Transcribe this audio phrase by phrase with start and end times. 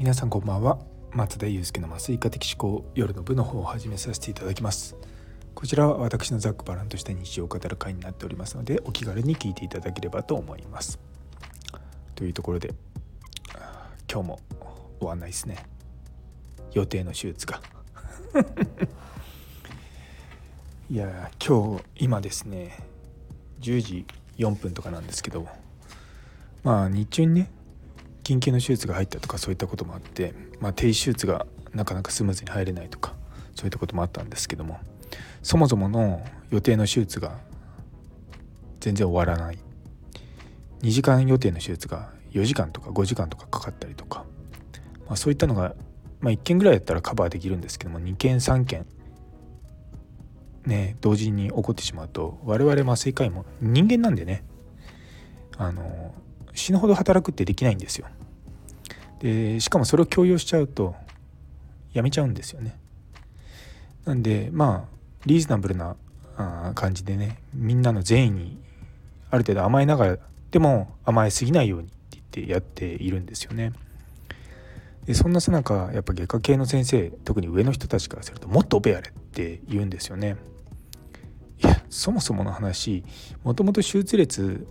[0.00, 0.78] 皆さんこんばんは。
[1.12, 4.96] 松田祐介の麻酔科的思考夜の部の方を始めさせていただきます。
[5.54, 10.98] こちらは私のざっくばらんとした日常を語る会になっておりますのでお気軽に聞いていただければと思います。
[12.14, 12.72] というところで
[14.10, 14.40] 今日も
[15.00, 15.66] 終わんないですね。
[16.72, 17.60] 予定の手術が。
[20.88, 22.78] いや今日今ですね。
[23.60, 24.06] 10時
[24.38, 25.46] 4分とかなんですけど。
[26.62, 27.50] まあ日中にね
[28.30, 33.14] 緊急の手術が入ったとかそういったこともあって、まあ、低手術がなかなかスムーズに入れないとか
[33.56, 34.78] そういったこともあったんですけども
[35.42, 37.38] そもそもの予定の手術が
[38.78, 39.58] 全然終わらない
[40.82, 44.24] 2時間予定の手術が4時間とか5時間とかかかったりとか、
[45.06, 45.74] まあ、そういったのが、
[46.20, 48.86] まあ、1件ぐらいだったらカバーできるんですけども2件3件
[50.64, 54.44] ね同時に起こってしまうと我々麻酔科医も人間なんでね
[55.58, 56.14] あの
[56.54, 58.06] 死ぬほど働くってできないんですよ。
[59.20, 60.94] でしかもそれを強要しちゃうと
[61.92, 62.78] やめちゃうんですよね。
[64.04, 65.96] なんでまあリーズナブルな
[66.74, 68.58] 感じでねみんなの善意に
[69.30, 70.18] ある程度甘えながら
[70.50, 73.72] でも甘えすぎないようにって言ってやっているんですよね。
[75.04, 80.36] でそんなさなかやっぱ外科系の先生特に上の人たちからするともっとオペやれって言うんですよね。
[81.62, 83.04] いやそもそもの話
[83.44, 84.66] もともと手術列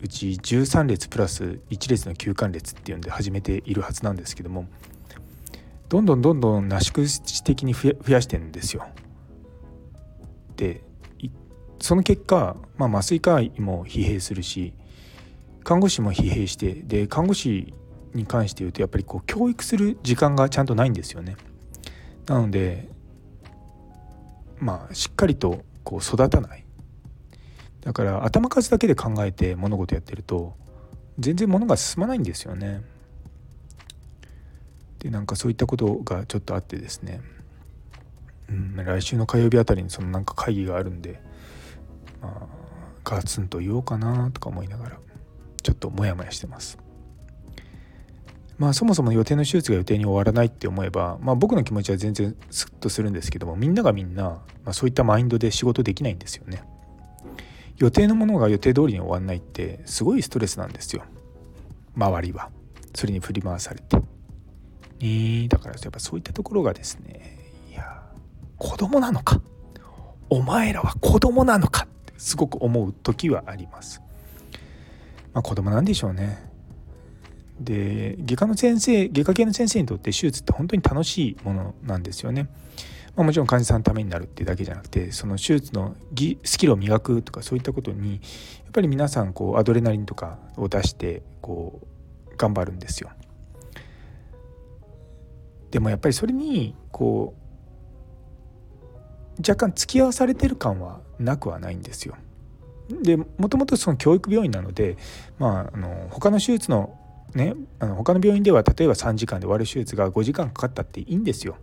[0.00, 4.68] うち13列プラス1列の休館列っていうんで始めているはずなんですけども
[5.88, 8.86] どんどんどんどんなし崩し的に増やしてんですよ。
[10.56, 10.82] で
[11.80, 14.74] その結果、まあ、麻酔科医も疲弊するし
[15.62, 17.72] 看護師も疲弊してで看護師
[18.14, 21.36] に関して言うとやっぱりこう教育する時間がちゃんとないんですよね。
[22.26, 22.88] なので
[24.58, 26.64] まあしっかりとこう育たない
[27.82, 30.54] だから頭数だけで考えて物事やってると
[31.18, 32.82] 全然物が進まないんですよね。
[34.98, 37.20] でなんかそういったことがちょっとあってですね、
[38.48, 41.20] うん、来週の火曜日あたりにそのなんか会議があるんで、
[42.20, 42.46] まあ、
[43.04, 44.98] ガツンと言おうかなとか思いながら
[45.62, 46.78] ちょっとモヤモヤしてます。
[48.58, 56.64] まあそもそも予定の手術が予定に終わらないって思えば、まあ、僕の気持ちは全然スッとするんですけどもみんながみんな、まあ、そういったマインドで仕事できないんですよね。
[57.78, 61.04] 予定のものが予定通りに終わんないってすごいストレスなんですよ。
[61.96, 62.50] 周りは。
[62.94, 63.96] それに振り回されて。
[65.00, 67.38] ねだからやっぱそういったところがですね
[67.70, 68.02] いや
[68.56, 69.40] 子供なのか。
[70.28, 71.84] お前らは子供なのか。
[71.84, 74.02] ってすごく思う時はあります。
[75.32, 76.48] まあ子供なんでしょうね。
[77.60, 82.48] で外科の先生外科系の先生にとって手術って本当に楽しいものなんですよね。
[83.18, 85.96] まあ、もちろん患者さんのためになるっていうだけじゃなくてその手術の
[86.44, 88.20] スキルを磨くとかそういったことにやっ
[88.72, 91.80] ぱり皆さんこうアドレナリンとかを出してこ
[92.32, 93.10] う頑張るんですよ。
[95.72, 97.34] でもやっぱりそれにこ
[99.36, 102.14] う若干付き合わされてる感はなくはないんですよ。
[103.02, 104.96] でもともとその教育病院なので、
[105.40, 106.96] まあ、あの他の手術の
[107.34, 111.56] ねあの他の病院では例えば3時間で終わる手術が5時間かかったっていいんですよ。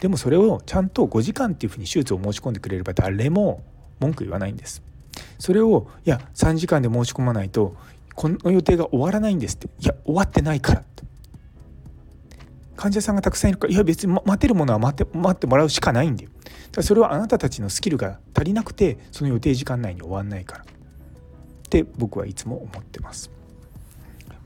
[0.00, 3.64] でもそれをちゃんと5時間っていうふうに手術を申し込んでくれれば誰も
[4.00, 4.82] 文句言わないんです。
[5.38, 7.74] それをいや3時間で申し込まないと
[8.14, 9.68] この予定が終わらないんですって。
[9.80, 10.84] いや終わってないから
[12.76, 16.30] 患者さんがたくさんいるからいや別に待てるものは待って待ってもらうしかないんだよ。
[16.30, 20.64] だからそれはあなたたちのスキルが足りなくてその予定時間内に終わんないから。
[20.64, 20.64] っ
[21.70, 23.30] て僕はいつも思ってます。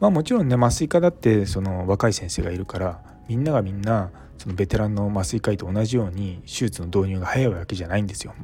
[0.01, 4.11] まあもちろんね麻酔科だってその若い先生がいるからみんながみんな
[4.43, 8.35] そのベテランの麻酔科医と同じように手術の導入が早いわけじゃないんですよ。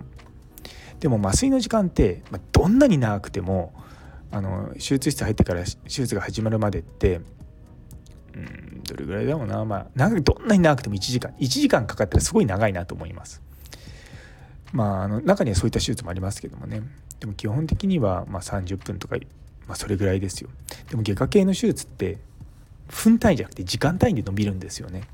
[1.01, 3.73] でも麻酔の時間って、まあ、どんなに長くても
[4.31, 7.21] あの手術室入ってから手術が始まるまでって
[8.33, 13.43] うんどれぐらいだろうなまあ長どんなに長くても1時間1時間かかったらすごい長いなと思います。
[14.73, 16.83] まあ、あの中にはそういった手術もありますけどもね
[17.19, 19.17] でも基本的にはま30分とか、
[19.67, 20.51] まあ、それぐらいですよ
[20.91, 22.19] でも外科系の手術って
[22.87, 25.09] 分単位じゃなくて時間単位で伸びるんですよね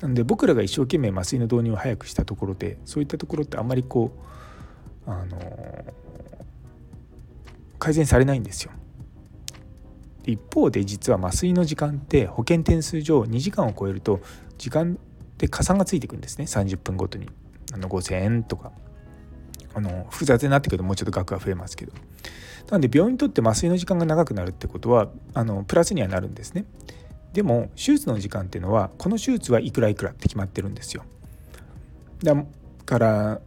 [0.00, 4.12] なので僕らが一生懸命麻酔の導入を早くしたところでそういったところってあんまりこ
[5.06, 5.94] うあの
[7.78, 8.72] 改善されないんですよ。
[10.26, 14.20] 一方で実は麻酔の時間って保険点数上2時間を超えると
[14.58, 14.98] 時間
[15.38, 16.44] で加算がついてくんですね。
[16.44, 17.28] 30分ごとに。
[17.72, 18.72] あの5000円とか。
[19.74, 21.92] あの複雑になってくるともうちょっと額が増えますけど。
[22.70, 26.64] なので病院にとって麻酔の時間が長くなるってことはあのプラスにはなるんですね。
[27.36, 31.04] でも手術の時間っていうのはこの手術はいくらいくらって決まってるんですよ
[32.22, 32.34] だ
[32.86, 33.40] から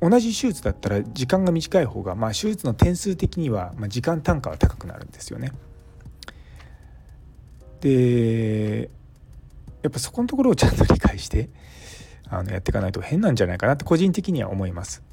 [0.00, 5.52] 同じ手術だったら時間が短い方が、まあ、手術の点数的には、ま、時間単価は高くなるんですよね
[7.80, 8.90] で
[9.84, 11.48] やっぱそこのところをちゃんと理解して
[12.28, 15.04] あのやっていかないと変なんじゃないかなって個人的には思います。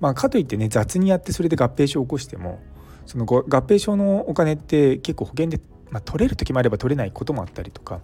[0.00, 2.60] まあ、かといってね雑にやってそれで合併症を起こしても
[3.06, 8.00] その合併症のお金って結構保険で、まあ、取れる時もあれば取れないこともあったりとか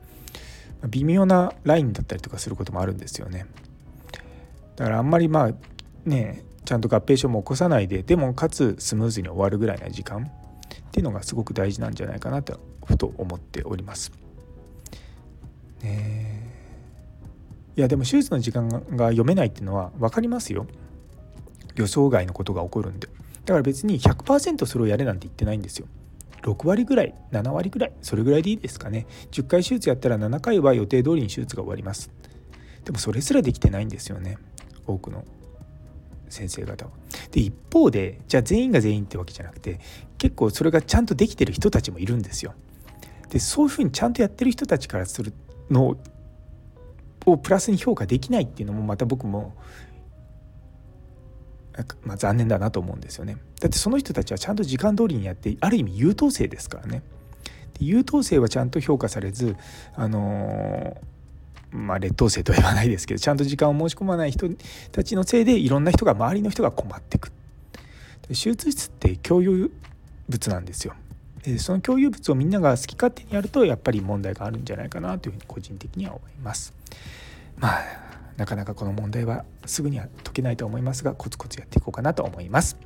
[0.82, 3.46] ま微妙なラインだったりとかすることもあるんですよね。
[4.76, 5.52] だからあんまりまあ
[6.04, 14.12] ねちゃんと合併症も起こさないででもかつスムーズに終わるぐらいな時間っていうのがすごく大事なんじゃないかなとふと思っております。
[15.82, 16.46] ね
[17.76, 20.66] いやでも手術の時間が読めないっていうのは分かりますよ。
[21.74, 23.08] 予想外のことが起こるんで。
[23.44, 25.86] だから別に100%それをやれなんて言ってないんですよ。
[26.46, 32.10] 6割ぐらい7割ぐらいそれぐらいでいいですかね10回手術やったら7回は予定通りに手術が終わります
[32.84, 34.38] でもそれすらできてないんですよね
[34.86, 35.24] 多くの
[36.28, 36.90] 先生方は。
[37.30, 39.80] で一方でじゃあ全員が全員ってわけじゃなくて
[40.18, 42.54] 結構それがちゃんとできてる人たちもいるんですよ。
[43.30, 45.32] でそういうふうにちゃんとやってる人たちからする
[45.70, 45.96] の
[47.24, 49.52] をプラスに評価できないっていうのもまた僕も、
[52.02, 53.36] まあ、残念だなと思うんですよね。
[53.60, 57.02] だってその人たちはちゃんと時間通りにやってある意味優等生ですからね。
[57.80, 59.56] 優等生はちゃんと評価されず
[59.94, 61.16] あのー
[61.76, 64.48] まあ、劣等生とは言わないですけどちゃんと時間を申し込まない人
[64.92, 67.30] たちのせいでいろんな人が周りの人が困ってく
[68.28, 69.70] 手術室って共有
[70.28, 70.94] 物なんですよ
[71.42, 76.72] でその共有物をみんなが好き勝手にやるとやっぱり問題があるんじゃないかなというふうに個人的には思います
[77.56, 78.05] まあ
[78.36, 82.76] なかなかこの問題はすぐには解けないと思いますがコツコツやっていこうかなと思います。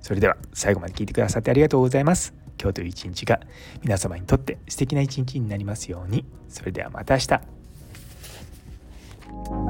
[0.00, 2.34] それでは最後まで聞いてくださってありがとうございます。
[2.60, 3.40] 今日という一日が
[3.82, 6.24] 皆様にとって素敵な一日になりますように。
[6.48, 9.67] それではまた明日。